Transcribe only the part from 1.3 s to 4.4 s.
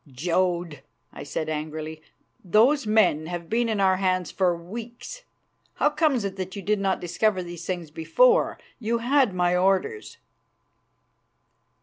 angrily, "those men have been in our hands